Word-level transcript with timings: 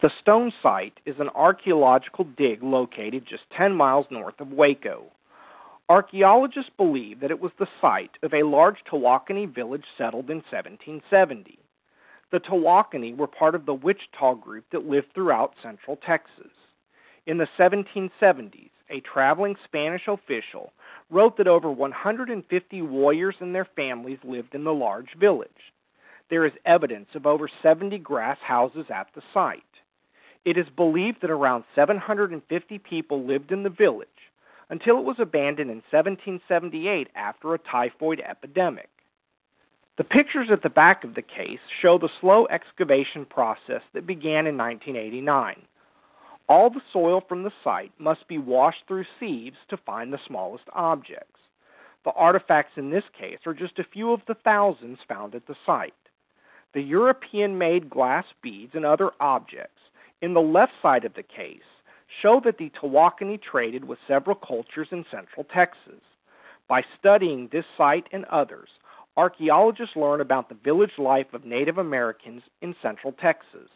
The 0.00 0.10
Stone 0.10 0.52
Site 0.62 1.00
is 1.06 1.20
an 1.20 1.30
archaeological 1.30 2.24
dig 2.24 2.62
located 2.62 3.24
just 3.24 3.48
10 3.48 3.74
miles 3.74 4.06
north 4.10 4.42
of 4.42 4.52
Waco. 4.52 5.10
Archaeologists 5.88 6.70
believe 6.76 7.20
that 7.20 7.30
it 7.30 7.40
was 7.40 7.52
the 7.56 7.68
site 7.80 8.18
of 8.20 8.34
a 8.34 8.42
large 8.42 8.84
Tawakoni 8.84 9.46
village 9.48 9.86
settled 9.96 10.28
in 10.28 10.42
1770. 10.42 11.58
The 12.30 12.40
Tawakoni 12.40 13.16
were 13.16 13.26
part 13.26 13.54
of 13.54 13.64
the 13.64 13.72
Wichita 13.72 14.34
group 14.34 14.66
that 14.68 14.86
lived 14.86 15.14
throughout 15.14 15.54
central 15.62 15.96
Texas. 15.96 16.52
In 17.24 17.38
the 17.38 17.48
1770s, 17.58 18.68
a 18.90 19.00
traveling 19.00 19.56
Spanish 19.64 20.08
official 20.08 20.74
wrote 21.08 21.38
that 21.38 21.48
over 21.48 21.70
150 21.70 22.82
warriors 22.82 23.36
and 23.40 23.54
their 23.54 23.64
families 23.64 24.18
lived 24.22 24.54
in 24.54 24.64
the 24.64 24.74
large 24.74 25.14
village. 25.14 25.72
There 26.28 26.44
is 26.44 26.52
evidence 26.66 27.14
of 27.14 27.26
over 27.26 27.48
70 27.48 27.98
grass 28.00 28.38
houses 28.40 28.90
at 28.90 29.08
the 29.14 29.22
site. 29.32 29.62
It 30.46 30.56
is 30.56 30.70
believed 30.70 31.22
that 31.22 31.30
around 31.32 31.64
750 31.74 32.78
people 32.78 33.24
lived 33.24 33.50
in 33.50 33.64
the 33.64 33.68
village 33.68 34.30
until 34.70 34.96
it 34.96 35.04
was 35.04 35.18
abandoned 35.18 35.72
in 35.72 35.78
1778 35.78 37.08
after 37.16 37.52
a 37.52 37.58
typhoid 37.58 38.20
epidemic. 38.20 38.88
The 39.96 40.04
pictures 40.04 40.48
at 40.52 40.62
the 40.62 40.70
back 40.70 41.02
of 41.02 41.14
the 41.14 41.22
case 41.22 41.58
show 41.66 41.98
the 41.98 42.08
slow 42.08 42.46
excavation 42.46 43.24
process 43.24 43.82
that 43.92 44.06
began 44.06 44.46
in 44.46 44.56
1989. 44.56 45.62
All 46.48 46.70
the 46.70 46.82
soil 46.92 47.22
from 47.22 47.42
the 47.42 47.52
site 47.64 47.90
must 47.98 48.28
be 48.28 48.38
washed 48.38 48.86
through 48.86 49.06
sieves 49.18 49.58
to 49.66 49.76
find 49.76 50.12
the 50.12 50.18
smallest 50.18 50.68
objects. 50.72 51.40
The 52.04 52.12
artifacts 52.12 52.78
in 52.78 52.90
this 52.90 53.08
case 53.12 53.40
are 53.46 53.54
just 53.54 53.80
a 53.80 53.84
few 53.84 54.12
of 54.12 54.24
the 54.26 54.36
thousands 54.36 55.00
found 55.08 55.34
at 55.34 55.48
the 55.48 55.56
site. 55.66 55.92
The 56.72 56.82
European-made 56.82 57.90
glass 57.90 58.26
beads 58.42 58.76
and 58.76 58.84
other 58.84 59.10
objects 59.18 59.80
in 60.22 60.34
the 60.34 60.42
left 60.42 60.72
side 60.80 61.04
of 61.04 61.14
the 61.14 61.22
case 61.22 61.62
show 62.06 62.40
that 62.40 62.58
the 62.58 62.70
Tawakoni 62.70 63.40
traded 63.40 63.84
with 63.84 63.98
several 64.06 64.36
cultures 64.36 64.88
in 64.92 65.04
central 65.10 65.44
Texas. 65.44 66.00
By 66.68 66.84
studying 66.98 67.48
this 67.48 67.66
site 67.76 68.08
and 68.12 68.24
others, 68.26 68.78
archaeologists 69.16 69.96
learn 69.96 70.20
about 70.20 70.48
the 70.48 70.54
village 70.54 70.98
life 70.98 71.34
of 71.34 71.44
Native 71.44 71.78
Americans 71.78 72.42
in 72.60 72.74
central 72.80 73.12
Texas. 73.12 73.70